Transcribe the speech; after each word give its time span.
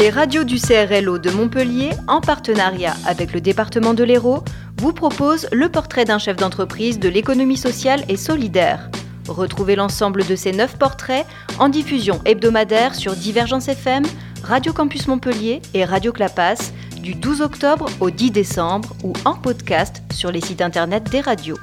Les 0.00 0.08
radios 0.08 0.44
du 0.44 0.58
CRLO 0.58 1.18
de 1.18 1.28
Montpellier, 1.30 1.90
en 2.08 2.22
partenariat 2.22 2.96
avec 3.04 3.34
le 3.34 3.42
département 3.42 3.92
de 3.92 4.02
l'Hérault, 4.02 4.42
vous 4.78 4.94
proposent 4.94 5.46
le 5.52 5.68
portrait 5.68 6.06
d'un 6.06 6.18
chef 6.18 6.38
d'entreprise 6.38 6.98
de 6.98 7.10
l'économie 7.10 7.58
sociale 7.58 8.02
et 8.08 8.16
solidaire. 8.16 8.90
Retrouvez 9.28 9.76
l'ensemble 9.76 10.24
de 10.24 10.36
ces 10.36 10.52
neuf 10.52 10.78
portraits 10.78 11.26
en 11.58 11.68
diffusion 11.68 12.18
hebdomadaire 12.24 12.94
sur 12.94 13.14
Divergence 13.14 13.68
FM, 13.68 14.04
Radio 14.42 14.72
Campus 14.72 15.06
Montpellier 15.06 15.60
et 15.74 15.84
Radio 15.84 16.12
Clapas 16.12 16.72
du 17.02 17.14
12 17.14 17.42
octobre 17.42 17.84
au 18.00 18.08
10 18.08 18.30
décembre 18.30 18.96
ou 19.04 19.12
en 19.26 19.34
podcast 19.34 20.02
sur 20.14 20.32
les 20.32 20.40
sites 20.40 20.62
internet 20.62 21.10
des 21.10 21.20
radios. 21.20 21.58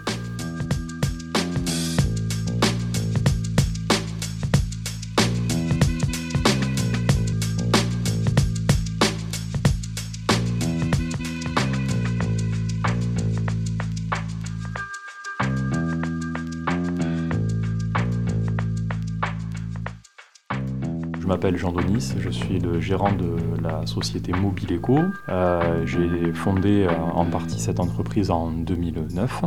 M'appelle 21.38 21.58
Jean 21.58 21.72
Donis, 21.72 22.16
je 22.18 22.32
suis 22.32 22.58
le 22.58 22.82
gérant 22.82 23.12
de 23.12 23.36
la 23.62 23.86
société 23.86 24.32
Mobile 24.32 24.74
Eco. 24.74 24.98
Euh, 25.30 25.86
J'ai 25.86 26.34
fondé 26.34 26.88
euh, 26.88 26.92
en 27.14 27.26
partie 27.26 27.60
cette 27.60 27.80
entreprise 27.80 28.32
en 28.32 28.50
2009. 28.50 29.44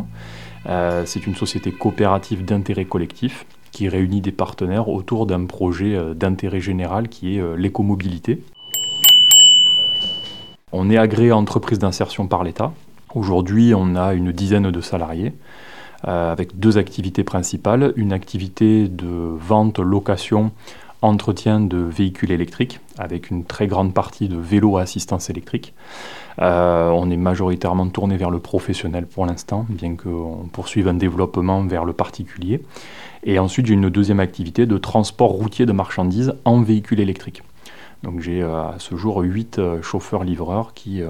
Euh, 0.68 1.02
C'est 1.04 1.26
une 1.26 1.34
société 1.34 1.72
coopérative 1.72 2.44
d'intérêt 2.44 2.84
collectif 2.84 3.44
qui 3.72 3.88
réunit 3.88 4.20
des 4.20 4.30
partenaires 4.30 4.88
autour 4.88 5.26
d'un 5.26 5.46
projet 5.46 5.96
euh, 5.96 6.14
d'intérêt 6.14 6.60
général 6.60 7.08
qui 7.08 7.36
est 7.36 7.56
l'écomobilité. 7.56 8.40
On 10.70 10.90
est 10.90 10.98
agréé 10.98 11.32
entreprise 11.32 11.80
d'insertion 11.80 12.28
par 12.28 12.44
l'État. 12.44 12.72
Aujourd'hui, 13.16 13.74
on 13.74 13.96
a 13.96 14.14
une 14.14 14.30
dizaine 14.30 14.70
de 14.70 14.80
salariés 14.80 15.32
avec 16.04 16.58
deux 16.58 16.78
activités 16.78 17.24
principales. 17.24 17.92
Une 17.96 18.14
activité 18.14 18.88
de 18.88 19.36
vente, 19.38 19.80
location, 19.80 20.50
entretien 21.02 21.60
de 21.60 21.78
véhicules 21.78 22.30
électriques 22.30 22.80
avec 22.98 23.30
une 23.30 23.44
très 23.44 23.66
grande 23.66 23.94
partie 23.94 24.28
de 24.28 24.36
vélos 24.36 24.76
à 24.76 24.82
assistance 24.82 25.30
électrique. 25.30 25.74
Euh, 26.40 26.90
on 26.90 27.10
est 27.10 27.16
majoritairement 27.16 27.88
tourné 27.88 28.16
vers 28.16 28.30
le 28.30 28.38
professionnel 28.38 29.06
pour 29.06 29.26
l'instant, 29.26 29.66
bien 29.68 29.96
qu'on 29.96 30.48
poursuive 30.52 30.88
un 30.88 30.94
développement 30.94 31.62
vers 31.64 31.84
le 31.84 31.92
particulier. 31.92 32.60
Et 33.24 33.38
ensuite, 33.38 33.66
j'ai 33.66 33.74
une 33.74 33.90
deuxième 33.90 34.20
activité 34.20 34.66
de 34.66 34.78
transport 34.78 35.30
routier 35.30 35.66
de 35.66 35.72
marchandises 35.72 36.34
en 36.44 36.62
véhicule 36.62 37.00
électrique. 37.00 37.42
Donc 38.02 38.20
j'ai 38.20 38.42
euh, 38.42 38.62
à 38.62 38.76
ce 38.78 38.96
jour 38.96 39.18
8 39.18 39.58
euh, 39.58 39.82
chauffeurs-livreurs 39.82 40.72
qui 40.74 41.02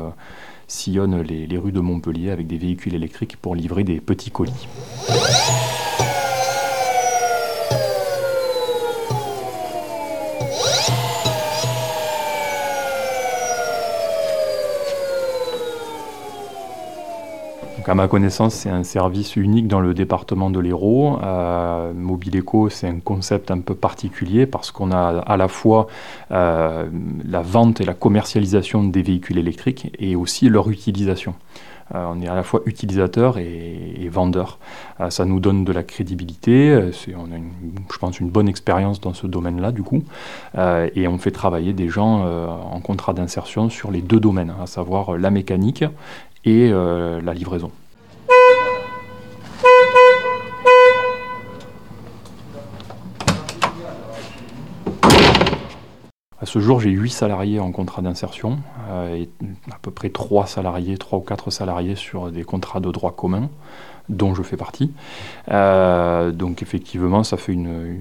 sillonnent 0.67 1.23
les 1.23 1.59
rues 1.59 1.73
de 1.73 1.81
Montpellier 1.81 2.31
avec 2.31 2.47
des 2.47 2.57
véhicules 2.57 2.95
électriques 2.95 3.37
pour 3.37 3.57
livrer 3.57 3.83
des 3.83 4.01
petits 4.01 4.31
colis. 4.31 4.69
Donc 17.81 17.89
à 17.89 17.95
ma 17.95 18.09
connaissance, 18.09 18.55
c'est 18.55 18.71
un 18.71 18.85
service 18.85 19.37
unique 19.37 19.67
dans 19.67 19.81
le 19.81 19.95
département 19.95 20.51
de 20.51 20.61
l'Hérault. 20.61 21.19
Euh, 21.23 21.93
Mobile 21.95 22.39
Eco, 22.39 22.69
c'est 22.69 22.89
un 22.89 23.01
concept 23.01 23.51
un 23.51 23.61
peu 23.61 23.75
particulier 23.75 24.47
parce 24.47 24.71
qu'on 24.71 24.91
a 24.93 25.21
à 25.21 25.37
la 25.37 25.49
fois 25.49 25.87
euh, 26.31 26.89
la 27.25 27.41
vente 27.43 27.81
et 27.81 27.85
la 27.85 27.95
commercialisation 27.95 28.85
des 28.85 29.03
véhicules 29.03 29.39
électriques 29.39 29.95
et 29.99 30.17
aussi 30.17 30.49
leur 30.49 30.69
utilisation. 30.69 31.35
Euh, 31.95 32.07
on 32.15 32.21
est 32.21 32.29
à 32.29 32.37
la 32.37 32.45
fois 32.45 32.61
utilisateur 32.67 33.39
et, 33.39 34.09
vendeur. 34.13 34.59
Euh, 35.01 35.11
ça 35.11 35.25
nous 35.25 35.41
donne 35.41 35.65
de 35.65 35.73
la 35.73 35.83
crédibilité. 35.83 36.79
on 37.17 37.33
a, 37.33 37.37
une, 37.37 37.51
je 37.91 37.99
pense, 37.99 38.21
une 38.21 38.29
bonne 38.29 38.49
expérience 38.49 39.01
dans 39.01 39.15
ce 39.15 39.27
domaine-là, 39.27 39.73
du 39.73 39.83
coup. 39.83 40.05
Et 40.95 41.09
on 41.09 41.19
fait 41.19 41.31
travailler 41.31 41.73
des 41.73 41.89
gens 41.89 42.27
en 42.27 42.81
contrat 42.81 43.13
d'insertion 43.13 43.71
sur 43.71 43.91
les 43.91 44.03
deux 44.03 44.21
domaines, 44.21 44.53
à 44.63 44.67
savoir 44.67 45.17
la 45.17 45.31
mécanique 45.31 45.85
et 46.45 46.71
euh, 46.73 47.21
la 47.23 47.35
livraison. 47.35 47.71
À 56.43 56.47
ce 56.47 56.59
jour, 56.59 56.81
j'ai 56.81 56.91
8 56.91 57.11
salariés 57.11 57.61
en 57.61 57.71
contrat 57.71 58.01
d'insertion 58.01 58.61
euh, 58.89 59.15
et 59.15 59.29
à 59.71 59.79
peu 59.83 59.91
près 59.91 60.09
3 60.09 60.47
salariés, 60.47 60.97
3 60.97 61.19
ou 61.19 61.23
4 61.23 61.51
salariés 61.51 61.97
sur 61.97 62.33
des 62.33 62.45
contrats 62.45 62.81
de 62.81 62.91
droit 62.91 63.15
commun, 63.15 63.51
dont 64.11 64.35
je 64.35 64.43
fais 64.43 64.57
partie. 64.57 64.91
Euh, 65.51 66.33
donc 66.33 66.63
effectivement, 66.63 67.23
ça 67.25 67.37
fait 67.37 67.53
une, 67.53 67.97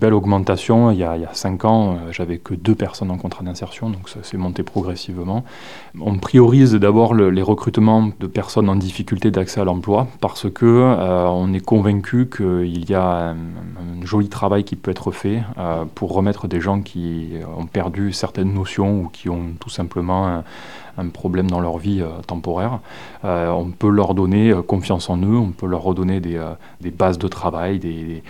belle 0.00 0.14
augmentation. 0.14 0.90
Il 0.90 0.98
y 0.98 1.04
a, 1.04 1.16
5 1.32 1.64
ans, 1.64 1.92
euh, 1.92 1.96
j'avais 2.10 2.38
que 2.38 2.54
2 2.54 2.74
personnes 2.74 3.10
en 3.10 3.16
contrat 3.16 3.44
d'insertion, 3.44 3.90
donc 3.90 4.08
ça 4.08 4.22
s'est 4.22 4.36
monté 4.36 4.62
progressivement. 4.62 5.44
On 6.00 6.18
priorise 6.18 6.74
d'abord 6.74 7.14
le- 7.14 7.30
les 7.30 7.42
recrutements 7.42 8.10
de 8.18 8.26
personnes 8.26 8.68
en 8.68 8.76
difficulté 8.76 9.30
d'accès 9.30 9.60
à 9.60 9.64
l'emploi 9.64 10.08
parce 10.20 10.50
que 10.50 10.64
euh, 10.66 11.26
on 11.28 11.52
est 11.52 11.64
convaincu 11.64 12.28
qu'il 12.28 12.90
y 12.90 12.94
a 12.94 13.30
un, 13.30 13.36
joli 14.02 14.28
travail 14.28 14.64
qui 14.64 14.76
peut 14.76 14.90
être 14.90 15.12
fait 15.12 15.42
pour 15.94 16.12
remettre 16.12 16.48
des 16.48 16.60
gens 16.60 16.80
qui 16.80 17.32
ont 17.56 17.66
perdu 17.66 18.12
certaines 18.12 18.52
notions 18.52 19.02
ou 19.02 19.08
qui 19.08 19.28
ont 19.28 19.52
tout 19.60 19.70
simplement 19.70 20.42
un, 20.98 21.08
problème 21.08 21.50
dans 21.50 21.60
leur 21.60 21.78
vie 21.78 22.00
euh, 22.00 22.08
temporaire. 22.26 22.80
Euh, 23.24 23.48
on 23.50 23.70
peut 23.70 23.88
leur 23.88 24.14
donner 24.14 24.50
euh, 24.50 24.62
confiance 24.62 25.10
en 25.10 25.18
eux, 25.18 25.36
on 25.36 25.50
peut 25.50 25.66
leur 25.66 25.82
redonner 25.82 26.20
des, 26.20 26.40
bases 26.90 27.18
de 27.18 27.28
travail, 27.28 27.78
des, 27.78 28.22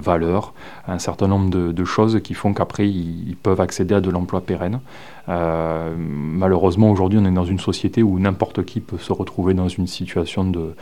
valeurs, 0.00 0.54
un 0.88 0.98
certain 0.98 1.28
nombre 1.28 1.50
de, 1.50 1.84
choses 1.84 2.20
qui 2.22 2.34
font 2.34 2.54
qu'après 2.54 2.88
ils, 2.88 3.36
peuvent 3.42 3.60
accéder 3.60 3.94
à 3.94 4.00
de 4.00 4.10
l'emploi 4.10 4.40
pérenne. 4.40 4.80
Malheureusement, 5.28 6.90
aujourd'hui, 6.90 7.18
on 7.20 7.24
est 7.24 7.32
dans 7.32 7.44
une 7.44 7.58
société 7.58 8.02
où 8.02 8.18
n'importe 8.18 8.64
qui 8.64 8.80
peut 8.80 8.98
se 8.98 9.12
retrouver 9.12 9.54
dans 9.54 9.68
une 9.68 9.86
situation 9.86 10.44
de, 10.44 10.74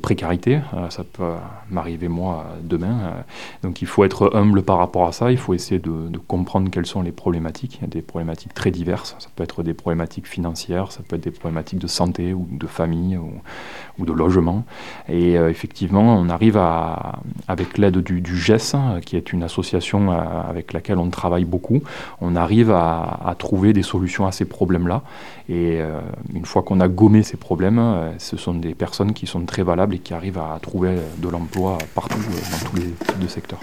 précarité. 0.00 0.60
Ça 0.90 1.04
peut 1.04 1.32
m'arriver 1.70 2.08
moi 2.08 2.44
demain. 2.62 3.14
Donc 3.62 3.80
il 3.80 3.88
faut 3.88 4.04
être 4.04 4.30
humble 4.34 4.62
par 4.62 4.78
rapport 4.78 5.06
à 5.06 5.12
ça. 5.12 5.30
Il 5.30 5.38
faut 5.38 5.54
essayer 5.54 5.80
de, 5.80 6.08
de 6.08 6.18
comprendre 6.18 6.70
quelles 6.70 6.86
sont 6.86 7.02
les 7.02 7.12
problématiques. 7.12 7.76
Il 7.76 7.82
y 7.82 7.84
a 7.84 7.88
des 7.88 8.02
problématiques 8.02 8.54
très 8.54 8.70
diverses. 8.70 9.16
Ça 9.18 9.28
peut 9.34 9.42
être 9.42 9.62
des 9.62 9.74
problématiques 9.74 10.26
financières, 10.26 10.56
ça 10.88 11.00
peut 11.06 11.16
être 11.16 11.24
des 11.24 11.30
problématiques 11.30 11.78
de 11.78 11.86
santé 11.86 12.32
ou 12.32 12.46
de 12.50 12.66
famille 12.66 13.16
ou, 13.98 14.04
de 14.04 14.12
logement. 14.12 14.64
Et 15.08 15.38
euh, 15.38 15.50
effectivement, 15.50 16.16
on 16.16 16.28
arrive 16.28 16.56
à, 16.56 17.20
avec 17.48 17.78
l'aide 17.78 17.98
du, 17.98 18.36
GES, 18.36 18.74
hein, 18.74 19.00
qui 19.04 19.16
est 19.16 19.32
une 19.32 19.42
association 19.42 20.12
euh, 20.12 20.16
avec 20.48 20.72
laquelle 20.72 20.98
on 20.98 21.08
travaille 21.08 21.44
beaucoup, 21.44 21.82
on 22.20 22.36
arrive 22.36 22.70
à, 22.70 23.20
à 23.24 23.34
trouver 23.34 23.72
des 23.72 23.82
solutions 23.82 24.26
à 24.26 24.32
ces 24.32 24.44
problèmes-là. 24.44 25.02
Et 25.48 25.78
euh, 25.80 26.00
une 26.34 26.44
fois 26.44 26.62
qu'on 26.62 26.80
a 26.80 26.88
gommé 26.88 27.22
ces 27.22 27.36
problèmes, 27.36 27.82
ce 28.18 28.36
sont 28.36 28.54
des 28.54 28.74
personnes 28.74 29.12
qui 29.12 29.26
sont 29.26 29.44
très 29.44 29.62
valables 29.62 29.94
et 29.94 29.98
qui 29.98 30.14
arrivent 30.14 30.38
à 30.38 30.58
trouver 30.60 30.96
de 31.18 31.28
l'emploi 31.28 31.78
partout, 31.94 32.18
dans 32.18 32.70
tous 32.70 32.76
les 32.76 32.90
types 32.90 33.18
de 33.18 33.28
secteurs. 33.28 33.60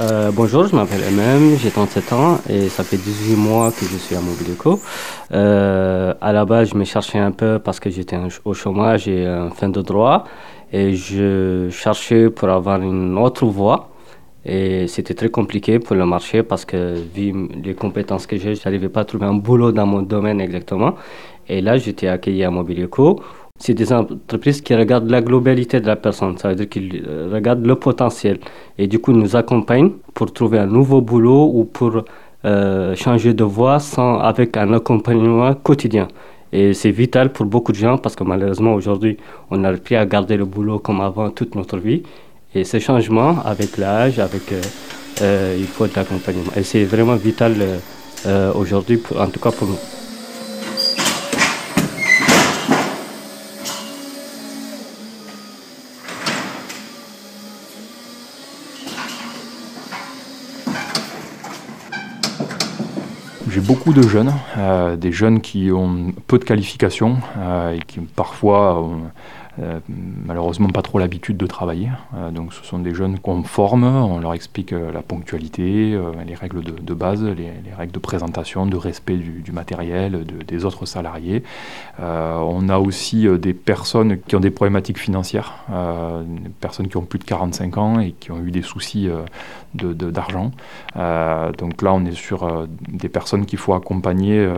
Euh, 0.00 0.30
bonjour, 0.32 0.66
je 0.66 0.74
m'appelle 0.74 1.02
MM, 1.12 1.58
j'ai 1.58 1.70
37 1.70 2.12
ans 2.14 2.38
et 2.48 2.70
ça 2.70 2.84
fait 2.84 2.96
18 2.96 3.36
mois 3.36 3.70
que 3.70 3.84
je 3.84 3.98
suis 3.98 4.16
à 4.16 4.20
Mobileco. 4.20 4.80
Euh, 5.32 6.14
à 6.22 6.32
la 6.32 6.46
base, 6.46 6.70
je 6.70 6.74
me 6.74 6.84
cherchais 6.84 7.18
un 7.18 7.32
peu 7.32 7.58
parce 7.58 7.80
que 7.80 7.90
j'étais 7.90 8.16
au 8.46 8.54
chômage 8.54 9.08
et 9.08 9.28
en 9.28 9.50
fin 9.50 9.68
de 9.68 9.82
droit 9.82 10.24
et 10.72 10.94
je 10.94 11.68
cherchais 11.70 12.30
pour 12.30 12.48
avoir 12.48 12.80
une 12.80 13.18
autre 13.18 13.44
voie. 13.44 13.90
Et 14.46 14.86
c'était 14.86 15.12
très 15.12 15.28
compliqué 15.28 15.78
pour 15.78 15.96
le 15.96 16.06
marché 16.06 16.42
parce 16.42 16.64
que, 16.64 16.94
vu 17.14 17.34
les 17.62 17.74
compétences 17.74 18.26
que 18.26 18.38
j'ai, 18.38 18.54
je 18.54 18.62
n'arrivais 18.64 18.88
pas 18.88 19.00
à 19.00 19.04
trouver 19.04 19.26
un 19.26 19.34
boulot 19.34 19.70
dans 19.70 19.84
mon 19.84 20.00
domaine 20.00 20.40
exactement. 20.40 20.94
Et 21.46 21.60
là, 21.60 21.76
j'étais 21.76 22.08
accueilli 22.08 22.42
à 22.44 22.50
Mobileco. 22.50 23.20
C'est 23.62 23.74
des 23.74 23.92
entreprises 23.92 24.62
qui 24.62 24.74
regardent 24.74 25.10
la 25.10 25.20
globalité 25.20 25.80
de 25.80 25.86
la 25.86 25.96
personne, 25.96 26.38
ça 26.38 26.48
veut 26.48 26.54
dire 26.54 26.68
qu'ils 26.68 27.04
euh, 27.06 27.28
regardent 27.30 27.66
le 27.66 27.74
potentiel. 27.74 28.38
Et 28.78 28.86
du 28.86 28.98
coup, 28.98 29.10
ils 29.10 29.18
nous 29.18 29.36
accompagnent 29.36 29.90
pour 30.14 30.32
trouver 30.32 30.58
un 30.58 30.66
nouveau 30.66 31.02
boulot 31.02 31.50
ou 31.52 31.64
pour 31.64 32.02
euh, 32.46 32.96
changer 32.96 33.34
de 33.34 33.44
voie 33.44 33.78
sans, 33.78 34.18
avec 34.18 34.56
un 34.56 34.72
accompagnement 34.72 35.52
quotidien. 35.52 36.08
Et 36.54 36.72
c'est 36.72 36.90
vital 36.90 37.32
pour 37.32 37.44
beaucoup 37.44 37.72
de 37.72 37.76
gens 37.76 37.98
parce 37.98 38.16
que 38.16 38.24
malheureusement 38.24 38.72
aujourd'hui, 38.72 39.18
on 39.50 39.58
n'arrive 39.58 39.82
plus 39.82 39.96
à 39.96 40.06
garder 40.06 40.38
le 40.38 40.46
boulot 40.46 40.78
comme 40.78 41.02
avant 41.02 41.28
toute 41.28 41.54
notre 41.54 41.76
vie. 41.76 42.02
Et 42.54 42.64
ces 42.64 42.80
changements, 42.80 43.36
avec 43.44 43.76
l'âge, 43.76 44.18
avec, 44.18 44.52
euh, 45.20 45.54
il 45.58 45.66
faut 45.66 45.86
de 45.86 45.92
l'accompagnement. 45.94 46.50
Et 46.56 46.62
c'est 46.62 46.84
vraiment 46.84 47.16
vital 47.16 47.52
aujourd'hui, 48.54 49.02
en 49.18 49.26
tout 49.28 49.40
cas 49.40 49.50
pour 49.50 49.68
nous. 49.68 49.99
Beaucoup 63.66 63.92
de 63.92 64.02
jeunes, 64.02 64.32
euh, 64.58 64.96
des 64.96 65.12
jeunes 65.12 65.40
qui 65.40 65.70
ont 65.70 66.12
peu 66.26 66.38
de 66.38 66.44
qualifications 66.44 67.18
euh, 67.38 67.74
et 67.74 67.80
qui 67.80 68.00
parfois 68.00 68.80
ont 68.80 69.02
euh, 69.60 69.80
malheureusement 70.24 70.68
pas 70.68 70.80
trop 70.80 70.98
l'habitude 70.98 71.36
de 71.36 71.46
travailler. 71.46 71.90
Euh, 72.14 72.30
donc 72.30 72.54
ce 72.54 72.64
sont 72.64 72.78
des 72.78 72.94
jeunes 72.94 73.18
qu'on 73.18 73.42
forme, 73.42 73.84
on 73.84 74.18
leur 74.18 74.32
explique 74.32 74.72
euh, 74.72 74.90
la 74.92 75.02
ponctualité, 75.02 75.98
les 76.26 76.34
règles 76.34 76.62
de, 76.62 76.94
base, 76.94 77.22
les, 77.22 77.52
règles 77.76 77.92
de 77.92 77.98
présentation, 77.98 78.66
de 78.66 78.76
respect 78.76 79.16
du, 79.16 79.52
matériel, 79.52 80.24
des 80.46 80.64
autres 80.64 80.86
salariés. 80.86 81.42
on 81.98 82.68
a 82.68 82.78
aussi 82.78 83.26
des 83.38 83.54
personnes 83.54 84.18
qui 84.20 84.36
ont 84.36 84.40
des 84.40 84.50
problématiques 84.50 84.98
financières, 84.98 85.64
des 85.68 86.50
personnes 86.60 86.88
qui 86.88 86.96
ont 86.96 87.04
plus 87.04 87.18
de 87.18 87.24
45 87.24 87.78
ans 87.78 88.00
et 88.00 88.12
qui 88.12 88.30
ont 88.30 88.40
eu 88.40 88.50
des 88.50 88.62
soucis 88.62 89.08
d'argent. 89.74 90.50
donc 90.94 91.82
là, 91.82 91.92
on 91.92 92.04
est 92.04 92.14
sur 92.14 92.68
des 92.88 93.08
personnes 93.08 93.46
qu'il 93.46 93.58
faut 93.58 93.74
accompagner, 93.74 94.48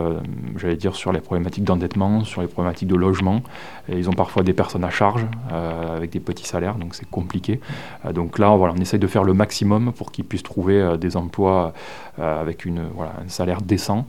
j'allais 0.57 0.77
dire, 0.77 0.95
sur 0.95 1.13
les 1.13 1.21
problématiques 1.21 1.65
d'endettement, 1.65 2.25
sur 2.25 2.43
les 2.43 2.49
problématiques 2.49 2.89
de 2.89 2.97
logement. 2.97 3.43
Ils 3.89 4.09
ont 4.09 4.15
parfois 4.15 4.43
des 4.43 4.53
personnes 4.53 4.85
à 4.85 4.91
charge 4.93 5.27
euh, 5.53 5.97
avec 5.97 6.11
des 6.11 6.21
petits 6.21 6.47
salaires, 6.47 6.77
donc 6.77 6.95
c'est 6.95 7.09
compliqué. 7.09 7.61
Euh, 8.05 8.13
donc 8.13 8.39
là, 8.39 8.55
voilà, 8.57 8.75
on 8.77 8.81
essaye 8.81 9.01
de 9.01 9.07
faire 9.07 9.25
le 9.25 9.35
maximum 9.35 9.93
pour 9.93 10.13
qu'ils 10.13 10.25
puissent 10.25 10.43
trouver 10.43 10.81
euh, 10.81 10.97
des 10.97 11.17
emplois 11.17 11.73
avec 12.19 12.67
une, 12.67 12.83
voilà, 12.95 13.15
un 13.25 13.29
salaire 13.31 13.63
décent, 13.63 14.07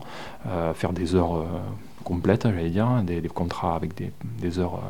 faire 0.76 0.92
des 0.92 1.16
heures 1.16 1.46
complètes, 2.04 2.44
j'allais 2.44 2.70
dire, 2.70 3.02
des, 3.02 3.22
contrats 3.30 3.78
avec 3.78 3.96
des, 3.96 4.12
des 4.42 4.60
heures 4.60 4.82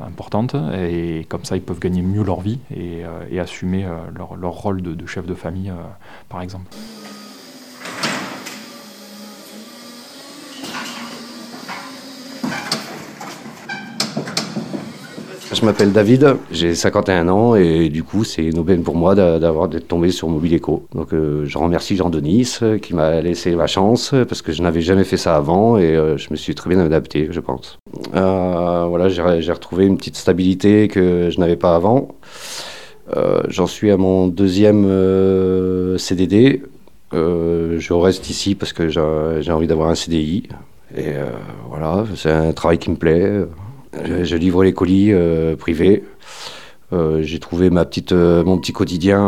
importantes, 0.00 0.54
et 0.72 1.26
comme 1.28 1.44
ça, 1.44 1.56
ils 1.56 1.62
peuvent 1.62 1.80
gagner 1.80 2.02
mieux 2.02 2.22
leur 2.22 2.40
vie 2.40 2.60
et, 2.70 3.02
assumer 3.40 3.84
leur, 4.16 4.36
leur, 4.36 4.52
rôle 4.52 4.80
de, 4.80 5.06
chef 5.06 5.26
de 5.26 5.34
famille, 5.34 5.72
par 6.28 6.40
exemple. 6.40 6.70
Je 15.52 15.66
m'appelle 15.66 15.92
David, 15.92 16.36
j'ai 16.50 16.74
51 16.74 17.28
ans 17.28 17.56
et 17.56 17.90
du 17.90 18.02
coup 18.04 18.24
c'est 18.24 18.42
une 18.42 18.58
aubaine 18.58 18.82
pour 18.82 18.96
moi 18.96 19.14
d'avoir 19.14 19.68
d'être 19.68 19.86
tombé 19.86 20.10
sur 20.10 20.28
Mobile 20.28 20.56
Eco. 20.56 20.86
Donc 20.94 21.12
euh, 21.12 21.44
je 21.44 21.58
remercie 21.58 21.94
Jean 21.94 22.08
Denis 22.08 22.56
euh, 22.62 22.78
qui 22.78 22.94
m'a 22.94 23.20
laissé 23.20 23.54
ma 23.54 23.66
chance 23.66 24.14
parce 24.26 24.40
que 24.40 24.52
je 24.52 24.62
n'avais 24.62 24.80
jamais 24.80 25.04
fait 25.04 25.18
ça 25.18 25.36
avant 25.36 25.76
et 25.76 25.94
euh, 25.94 26.16
je 26.16 26.28
me 26.30 26.36
suis 26.36 26.54
très 26.54 26.70
bien 26.70 26.80
adapté, 26.80 27.28
je 27.30 27.40
pense. 27.40 27.78
voilà, 28.12 29.08
j'ai 29.10 29.52
retrouvé 29.52 29.84
une 29.84 29.98
petite 29.98 30.16
stabilité 30.16 30.88
que 30.88 31.28
je 31.30 31.38
n'avais 31.38 31.56
pas 31.56 31.74
avant. 31.76 32.08
J'en 33.48 33.66
suis 33.66 33.90
à 33.90 33.98
mon 33.98 34.28
deuxième 34.28 34.84
CDD. 35.98 36.62
je 37.12 37.92
reste 37.92 38.30
ici 38.30 38.54
parce 38.54 38.72
que 38.72 38.88
j'ai 38.88 39.52
envie 39.52 39.66
d'avoir 39.66 39.90
un 39.90 39.94
CDI. 39.94 40.44
Et 40.96 41.12
voilà, 41.68 42.04
c'est 42.16 42.30
un 42.30 42.52
travail 42.52 42.78
qui 42.78 42.90
me 42.90 42.96
plaît. 42.96 43.44
Je, 44.04 44.36
livre 44.36 44.64
les 44.64 44.72
colis 44.72 45.12
euh, 45.12 45.56
privés. 45.56 46.04
Euh, 46.92 47.22
j'ai 47.22 47.38
trouvé 47.38 47.70
ma 47.70 47.84
petite, 47.84 48.12
euh, 48.12 48.44
mon 48.44 48.58
petit 48.58 48.72
quotidien 48.72 49.22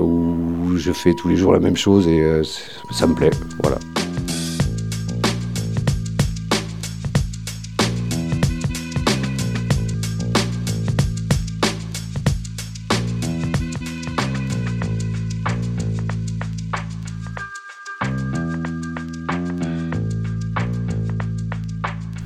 où 0.00 0.76
je 0.76 0.92
fais 0.92 1.12
tous 1.14 1.28
les 1.28 1.36
jours 1.36 1.52
la 1.52 1.60
même 1.60 1.76
chose 1.76 2.08
et 2.08 2.42
ça 2.90 3.06
me 3.06 3.14
plaît. 3.14 3.30
Voilà. 3.62 3.78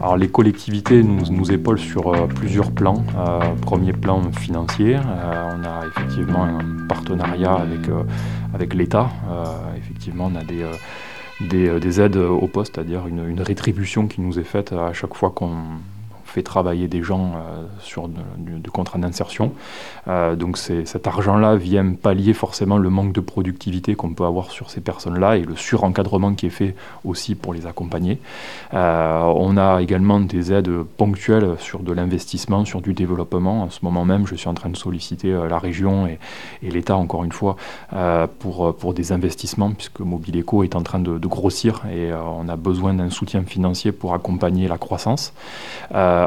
Alors 0.08 0.16
les 0.16 0.28
collectivités 0.28 1.02
nous, 1.02 1.52
épaulent 1.52 1.78
sur 1.78 2.14
euh, 2.14 2.26
plusieurs 2.26 2.72
plans. 2.72 3.04
Euh, 3.18 3.40
premier 3.60 3.92
plan 3.92 4.32
financier, 4.32 4.96
euh, 4.96 5.50
on 5.54 5.62
a 5.62 5.86
effectivement 5.86 6.44
un 6.44 6.86
partenariat 6.88 7.52
avec, 7.52 7.90
avec 8.54 8.72
l'État. 8.72 9.10
effectivement, 9.76 10.30
on 10.32 10.34
a 10.34 10.44
des, 10.44 10.64
des, 11.42 11.78
des, 11.78 12.00
aides 12.00 12.16
au 12.16 12.46
poste, 12.46 12.76
c'est-à-dire 12.76 13.06
une 13.06 13.42
rétribution 13.42 14.06
qui 14.06 14.22
nous 14.22 14.38
est 14.38 14.44
faite 14.44 14.72
à 14.72 14.94
chaque 14.94 15.12
fois 15.12 15.28
qu'on 15.28 15.56
fait 16.28 16.42
travailler 16.42 16.88
des 16.88 17.02
gens 17.02 17.32
euh, 17.36 17.64
sur 17.80 18.08
du, 18.08 18.70
contrat 18.70 18.98
d'insertion. 18.98 19.52
Euh, 20.08 20.36
donc 20.36 20.58
cet 20.58 21.06
argent-là 21.06 21.56
vient 21.56 21.92
pallier 21.94 22.34
forcément 22.34 22.76
le 22.76 22.90
manque 22.90 23.12
de 23.12 23.20
productivité 23.20 23.94
qu'on 23.94 24.12
peut 24.12 24.26
avoir 24.26 24.50
sur 24.50 24.70
ces 24.70 24.82
personnes-là 24.82 25.38
et 25.38 25.42
le 25.42 25.56
surencadrement 25.56 26.34
qui 26.34 26.46
est 26.46 26.50
fait 26.50 26.74
aussi 27.04 27.34
pour 27.34 27.54
les 27.54 27.66
accompagner. 27.66 28.18
Euh, 28.74 29.22
on 29.22 29.56
a 29.56 29.80
également 29.80 30.20
des 30.20 30.52
aides 30.52 30.70
ponctuelles 30.98 31.56
sur 31.58 31.80
de 31.80 31.92
l'investissement, 31.92 32.66
sur 32.66 32.82
du 32.82 32.92
développement. 32.92 33.62
En 33.62 33.70
ce 33.70 33.80
moment 33.82 34.04
même, 34.04 34.26
je 34.26 34.34
suis 34.34 34.48
en 34.48 34.54
train 34.54 34.68
de 34.68 34.76
solliciter 34.76 35.32
la 35.48 35.58
région 35.58 36.06
et, 36.06 36.18
l'État, 36.62 36.96
encore 36.96 37.24
une 37.24 37.32
fois, 37.32 37.56
pour, 38.38 38.94
des 38.94 39.12
investissements, 39.12 39.70
puisque 39.70 40.00
Mobileco 40.00 40.62
est 40.62 40.76
en 40.76 40.82
train 40.82 40.98
de, 40.98 41.26
grossir 41.26 41.82
et 41.92 42.12
on 42.12 42.48
a 42.48 42.56
besoin 42.56 42.94
d'un 42.94 43.10
soutien 43.10 43.42
financier 43.42 43.92
pour 43.92 44.14
accompagner 44.14 44.68
la 44.68 44.78
croissance. 44.78 45.32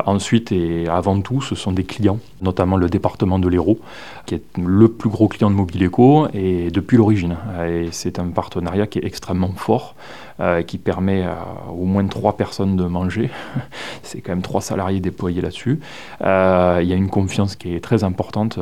Ensuite 0.05 0.51
et 0.51 0.87
avant 0.87 1.19
tout, 1.21 1.41
ce 1.41 1.55
sont 1.55 1.71
des 1.71 1.83
clients, 1.83 2.19
notamment 2.41 2.77
le 2.77 2.89
département 2.89 3.39
de 3.39 3.47
l'Hérault, 3.47 3.79
qui 4.25 4.35
est 4.35 4.43
le 4.57 4.87
plus 4.87 5.09
gros 5.09 5.27
client 5.27 5.49
de 5.49 5.55
Mobileco 5.55 6.27
et 6.33 6.69
depuis 6.71 6.97
l'origine. 6.97 7.37
Et 7.67 7.89
c'est 7.91 8.19
un 8.19 8.27
partenariat 8.27 8.87
qui 8.87 8.99
est 8.99 9.05
extrêmement 9.05 9.53
fort, 9.55 9.95
euh, 10.39 10.61
qui 10.61 10.77
permet 10.77 11.23
à 11.23 11.37
au 11.71 11.85
moins 11.85 12.05
trois 12.07 12.37
personnes 12.37 12.75
de 12.75 12.83
manger. 12.83 13.29
c'est 14.03 14.21
quand 14.21 14.31
même 14.31 14.41
trois 14.41 14.61
salariés 14.61 14.99
déployés 14.99 15.41
là-dessus. 15.41 15.79
Euh, 16.21 16.79
il 16.81 16.87
y 16.87 16.93
a 16.93 16.95
une 16.95 17.09
confiance 17.09 17.55
qui 17.55 17.75
est 17.75 17.81
très 17.81 18.03
importante. 18.03 18.59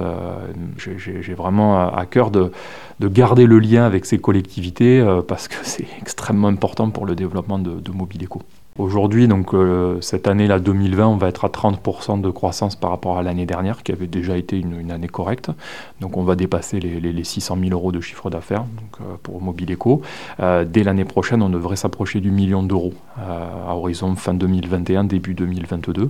J'ai 0.77 1.33
vraiment 1.33 1.93
à 1.93 2.05
cœur 2.05 2.31
de, 2.31 2.51
de, 3.00 3.07
garder 3.07 3.45
le 3.45 3.59
lien 3.59 3.86
avec 3.86 4.05
ces 4.05 4.19
collectivités 4.19 5.03
parce 5.27 5.48
que 5.48 5.55
c'est 5.63 5.88
extrêmement 6.01 6.48
important 6.48 6.89
pour 6.89 7.05
le 7.05 7.15
développement 7.15 7.59
de, 7.59 7.79
de 7.79 7.91
Mobileco. 7.91 8.41
Aujourd'hui, 8.79 9.27
donc 9.27 9.53
euh, 9.53 10.00
cette 10.00 10.25
année 10.25 10.48
là 10.48 10.57
2020, 10.57 11.05
on 11.05 11.17
va 11.17 11.27
être 11.27 11.43
à 11.43 11.50
30% 11.50 12.21
de 12.21 12.29
croissance 12.29 12.77
par 12.77 12.91
rapport 12.91 13.17
à 13.17 13.24
l'année 13.24 13.45
dernière, 13.45 13.83
qui 13.83 13.91
avait 13.91 14.07
déjà 14.07 14.38
été 14.38 14.57
une, 14.57 14.89
année 14.89 15.09
correcte. 15.09 15.51
Donc 16.00 16.15
on 16.15 16.24
va 16.24 16.38
dépasser 16.38 16.79
les, 16.79 17.24
600 17.25 17.57
000 17.59 17.71
euros 17.71 17.91
de 17.91 18.00
chiffre 18.00 18.29
d'affaires 18.29 18.63
euh, 19.01 19.15
pour 19.21 19.41
Mobileco. 19.41 20.01
Euh, 20.39 20.63
dès 20.63 20.86
l'année 20.86 21.03
prochaine, 21.03 21.41
on 21.41 21.50
devrait 21.50 21.75
s'approcher 21.75 22.21
du 22.21 22.31
million 22.31 22.63
d'euros 22.63 22.93
à 23.17 23.75
horizon 23.75 24.15
fin 24.15 24.33
2021, 24.33 25.03
début 25.03 25.33
2022, 25.33 26.09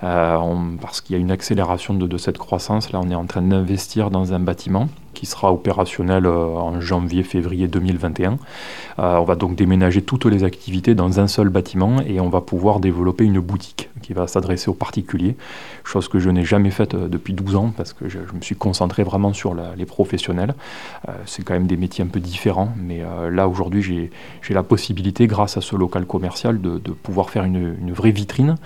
parce 0.00 1.00
qu'il 1.00 1.14
y 1.14 1.18
a 1.20 1.22
une 1.22 1.30
accélération 1.30 1.94
de 1.94 2.18
cette 2.18 2.36
croissance. 2.36 2.90
Là, 2.90 2.98
on 3.00 3.08
est 3.10 3.14
en 3.14 3.26
train 3.26 3.42
d'investir 3.42 4.10
dans 4.10 4.32
un 4.32 4.40
bâtiment 4.40 4.88
qui 5.18 5.26
sera 5.26 5.52
opérationnel 5.52 6.26
euh, 6.26 6.46
en 6.54 6.80
janvier-février 6.80 7.66
2021. 7.66 8.38
Euh, 9.00 9.16
on 9.16 9.24
va 9.24 9.34
donc 9.34 9.56
déménager 9.56 10.00
toutes 10.00 10.26
les 10.26 10.44
activités 10.44 10.94
dans 10.94 11.18
un 11.18 11.26
seul 11.26 11.48
bâtiment 11.48 12.00
et 12.06 12.20
on 12.20 12.28
va 12.28 12.40
pouvoir 12.40 12.78
développer 12.78 13.24
une 13.24 13.40
boutique 13.40 13.90
qui 14.00 14.12
va 14.12 14.26
s'adresser 14.26 14.70
aux 14.70 14.74
particuliers, 14.74 15.36
chose 15.84 16.08
que 16.08 16.18
je 16.18 16.30
n'ai 16.30 16.44
jamais 16.44 16.70
faite 16.70 16.94
euh, 16.94 17.08
depuis 17.08 17.32
12 17.32 17.56
ans 17.56 17.72
parce 17.76 17.92
que 17.92 18.08
je, 18.08 18.18
me 18.18 18.40
suis 18.40 18.56
concentré 18.56 19.02
vraiment 19.02 19.32
sur 19.32 19.54
les 19.54 19.86
professionnels. 19.86 20.54
C'est 21.26 21.42
quand 21.42 21.54
même 21.54 21.66
des 21.66 21.76
métiers 21.76 22.04
un 22.04 22.08
peu 22.08 22.20
différents, 22.20 22.72
mais 22.76 23.02
là 23.30 23.48
aujourd'hui 23.48 23.82
j'ai 23.82 24.10
la 24.54 24.62
possibilité, 24.62 25.26
grâce 25.26 25.56
à 25.56 25.60
ce 25.60 25.76
local 25.76 26.06
commercial, 26.06 26.60
de, 26.60 26.78
pouvoir 26.78 27.30
faire 27.30 27.44
une, 27.44 27.92
vraie 27.92 28.10
vitrine. 28.10 28.56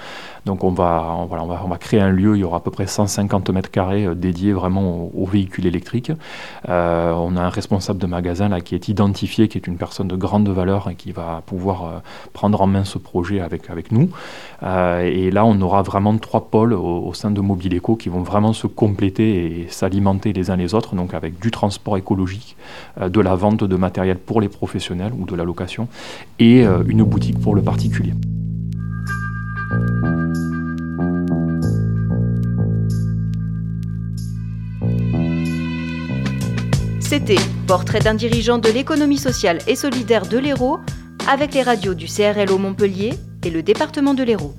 Donc 0.44 0.64
on 0.64 0.70
va, 0.70 1.26
va, 1.30 1.62
on 1.64 1.68
va 1.68 1.78
créer 1.78 2.00
un 2.00 2.10
lieu, 2.10 2.36
il 2.36 2.40
y 2.40 2.44
aura 2.44 2.58
à 2.58 2.60
peu 2.60 2.70
près 2.70 2.86
150 2.86 3.50
mètres 3.50 3.70
carrés 3.70 4.14
dédiés 4.14 4.52
vraiment 4.52 5.10
aux 5.14 5.26
véhicules 5.26 5.66
électriques. 5.66 6.12
Euh, 6.68 7.12
on 7.12 7.36
a 7.36 7.40
un 7.40 7.48
responsable 7.48 7.98
de 7.98 8.06
magasin 8.06 8.48
là, 8.48 8.60
qui 8.60 8.74
est 8.74 8.88
identifié, 8.88 9.48
qui 9.48 9.58
est 9.58 9.66
une 9.66 9.76
personne 9.76 10.08
de 10.08 10.16
grande 10.16 10.48
valeur 10.48 10.88
et 10.90 10.94
qui 10.94 11.12
va 11.12 11.42
pouvoir 11.46 11.84
euh, 11.84 11.98
prendre 12.32 12.60
en 12.60 12.66
main 12.66 12.84
ce 12.84 12.98
projet 12.98 13.40
avec, 13.40 13.92
nous. 13.92 14.10
Euh, 14.62 15.00
et 15.22 15.30
là, 15.30 15.44
on 15.44 15.60
aura 15.60 15.82
vraiment 15.82 16.18
trois 16.18 16.50
pôles 16.50 16.72
au, 16.72 17.14
sein 17.14 17.30
de 17.30 17.40
Mobileco 17.40 17.94
qui 17.94 18.08
vont 18.08 18.22
vraiment 18.22 18.52
se 18.52 18.66
compléter 18.66 19.60
et 19.62 19.68
s'alimenter 19.68 20.32
les 20.32 20.50
uns 20.50 20.56
les 20.56 20.74
autres, 20.74 20.96
donc 20.96 21.14
avec 21.14 21.38
du 21.38 21.52
transport 21.52 21.96
écologique, 21.96 22.56
euh, 23.00 23.08
de 23.08 23.20
la 23.20 23.36
vente 23.36 23.62
de 23.62 23.76
matériel 23.76 24.18
pour 24.18 24.40
les 24.40 24.48
professionnels 24.48 25.12
ou 25.16 25.24
de 25.24 25.36
la 25.36 25.44
location, 25.44 25.86
et 26.40 26.66
euh, 26.66 26.82
une 26.88 27.04
boutique 27.04 27.38
pour 27.38 27.54
le 27.54 27.62
particulier. 27.62 28.14
C'était 36.98 37.36
Portrait 37.68 38.00
d'un 38.00 38.14
dirigeant 38.14 38.58
de 38.58 38.70
l'économie 38.70 39.18
sociale 39.18 39.58
et 39.68 39.76
solidaire 39.76 40.26
de 40.26 40.38
l'Hérault 40.38 40.80
avec 41.30 41.54
les 41.54 41.62
radios 41.62 41.94
du 41.94 42.06
CRL 42.06 42.50
au 42.50 42.58
Montpellier 42.58 43.12
et 43.44 43.50
le 43.50 43.62
département 43.62 44.14
de 44.14 44.24
l'Hérault. 44.24 44.54